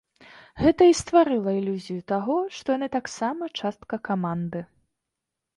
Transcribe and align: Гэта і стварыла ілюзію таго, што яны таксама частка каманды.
Гэта 0.63 0.87
і 0.91 0.95
стварыла 1.01 1.53
ілюзію 1.59 1.99
таго, 2.13 2.37
што 2.61 2.67
яны 2.79 2.87
таксама 2.97 3.53
частка 3.63 3.95
каманды. 4.11 4.59